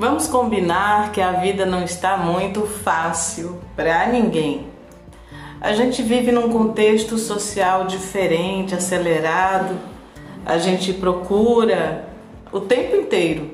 [0.00, 4.68] Vamos combinar que a vida não está muito fácil para ninguém.
[5.60, 9.76] A gente vive num contexto social diferente, acelerado.
[10.46, 12.08] A gente procura
[12.52, 13.50] o tempo inteiro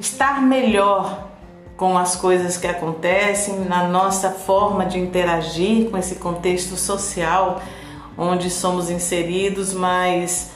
[0.00, 1.28] estar melhor
[1.76, 7.60] com as coisas que acontecem, na nossa forma de interagir com esse contexto social
[8.16, 10.52] onde somos inseridos, mas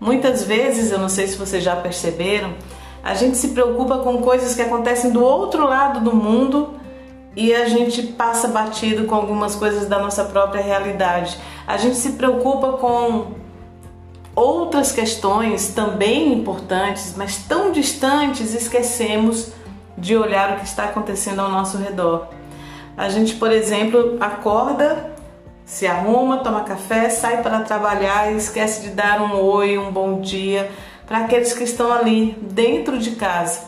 [0.00, 2.54] muitas vezes, eu não sei se vocês já perceberam,
[3.02, 6.74] a gente se preocupa com coisas que acontecem do outro lado do mundo
[7.34, 11.38] e a gente passa batido com algumas coisas da nossa própria realidade.
[11.66, 13.32] A gente se preocupa com
[14.34, 19.52] outras questões também importantes, mas tão distantes, esquecemos
[19.96, 22.28] de olhar o que está acontecendo ao nosso redor.
[22.96, 25.14] A gente, por exemplo, acorda,
[25.64, 30.20] se arruma, toma café, sai para trabalhar e esquece de dar um oi, um bom
[30.20, 30.70] dia
[31.10, 33.62] para aqueles que estão ali dentro de casa.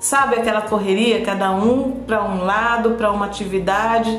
[0.00, 4.18] Sabe aquela correria, cada um para um lado, para uma atividade,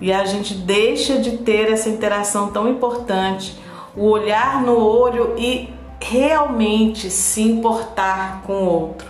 [0.00, 3.54] e a gente deixa de ter essa interação tão importante,
[3.94, 5.68] o olhar no olho e
[6.00, 9.06] realmente se importar com o outro.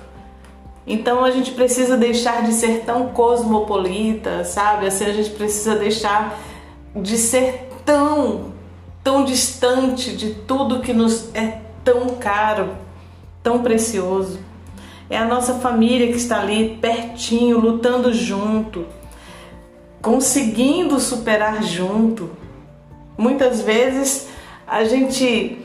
[0.84, 4.88] Então a gente precisa deixar de ser tão cosmopolita, sabe?
[4.88, 6.36] Assim a gente precisa deixar
[6.96, 8.52] de ser tão,
[9.04, 12.74] tão distante de tudo que nos é tão caro,
[13.42, 14.38] tão precioso.
[15.10, 18.86] É a nossa família que está ali pertinho, lutando junto,
[20.02, 22.30] conseguindo superar junto.
[23.16, 24.28] Muitas vezes
[24.66, 25.58] a gente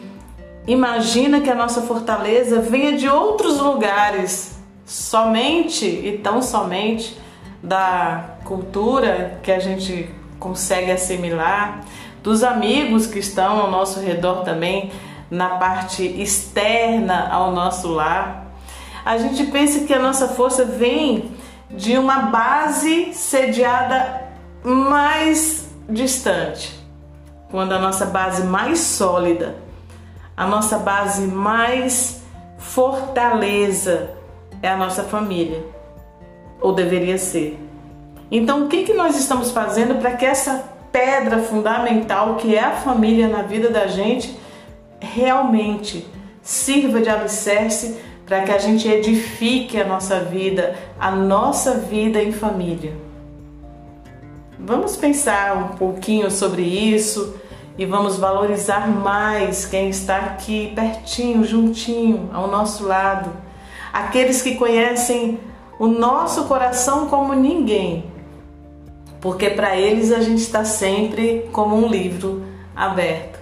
[0.66, 7.18] imagina que a nossa fortaleza venha de outros lugares, somente e tão somente
[7.62, 11.84] da cultura que a gente consegue assimilar,
[12.22, 14.92] dos amigos que estão ao nosso redor também,
[15.34, 18.54] na parte externa ao nosso lar.
[19.04, 21.32] A gente pensa que a nossa força vem
[21.72, 24.28] de uma base sediada
[24.64, 26.80] mais distante,
[27.50, 29.56] quando a nossa base mais sólida,
[30.38, 32.22] a nossa base mais
[32.60, 34.12] fortaleza
[34.62, 35.66] é a nossa família,
[36.62, 37.60] ou deveria ser.
[38.30, 42.72] Então, o que, que nós estamos fazendo para que essa pedra fundamental que é a
[42.74, 44.43] família na vida da gente
[45.04, 46.08] realmente
[46.42, 52.32] sirva de alicerce para que a gente edifique a nossa vida, a nossa vida em
[52.32, 52.94] família?
[54.58, 57.36] Vamos pensar um pouquinho sobre isso
[57.78, 63.30] e vamos valorizar mais quem está aqui pertinho, juntinho, ao nosso lado.
[63.92, 65.40] Aqueles que conhecem
[65.78, 68.06] o nosso coração como ninguém,
[69.20, 72.44] porque para eles a gente está sempre como um livro
[72.76, 73.40] aberto,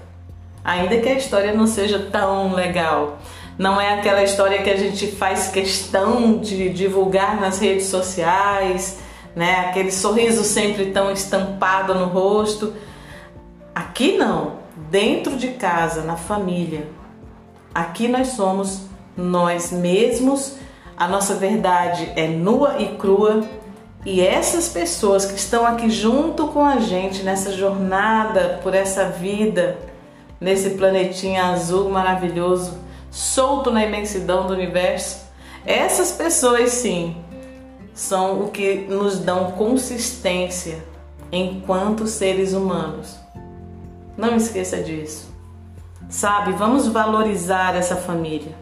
[0.64, 3.20] ainda que a história não seja tão legal.
[3.58, 9.00] Não é aquela história que a gente faz questão de divulgar nas redes sociais,
[9.36, 9.68] né?
[9.70, 12.74] Aquele sorriso sempre tão estampado no rosto.
[13.74, 14.54] Aqui não,
[14.90, 16.88] dentro de casa, na família.
[17.74, 20.58] Aqui nós somos nós mesmos,
[20.98, 23.44] a nossa verdade é nua e crua,
[24.06, 29.78] e essas pessoas que estão aqui junto com a gente nessa jornada por essa vida,
[30.42, 32.80] nesse planetinha azul maravilhoso,
[33.12, 35.24] solto na imensidão do universo,
[35.64, 37.16] essas pessoas sim
[37.94, 40.84] são o que nos dão consistência
[41.32, 43.16] enquanto seres humanos.
[44.18, 45.30] Não esqueça disso.
[46.10, 48.56] Sabe, vamos valorizar essa família.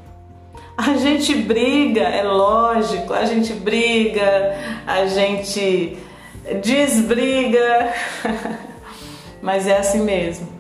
[0.78, 5.98] A gente briga, é lógico, a gente briga, a gente
[6.62, 7.94] desbriga,
[9.42, 10.59] mas é assim mesmo.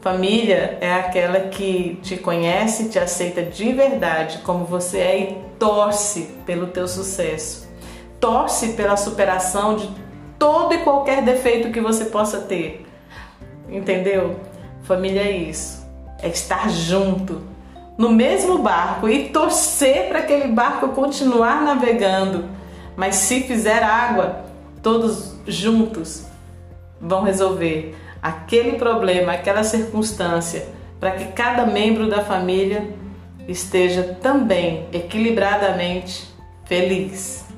[0.00, 6.22] Família é aquela que te conhece, te aceita de verdade como você é e torce
[6.46, 7.68] pelo teu sucesso.
[8.18, 9.90] Torce pela superação de
[10.38, 12.86] todo e qualquer defeito que você possa ter.
[13.68, 14.40] Entendeu?
[14.84, 15.86] Família é isso.
[16.22, 17.42] É estar junto,
[17.98, 22.48] no mesmo barco e torcer para aquele barco continuar navegando.
[22.96, 24.44] Mas se fizer água,
[24.82, 26.24] todos juntos
[26.98, 30.66] vão resolver aquele problema, aquela circunstância,
[30.98, 32.88] para que cada membro da família
[33.48, 36.28] esteja também equilibradamente
[36.64, 37.49] feliz.